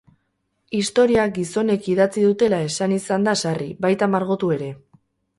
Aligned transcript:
Historia 0.77 1.25
gizonek 1.33 1.89
idatzi 1.95 2.23
dutela 2.27 2.61
esan 2.69 2.95
izan 2.95 3.27
da 3.27 3.35
sarri, 3.43 3.67
baita 3.85 4.09
margotu 4.15 4.51
ere. 4.57 4.71